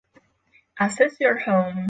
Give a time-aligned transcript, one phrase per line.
[0.79, 1.79] Assess Your Home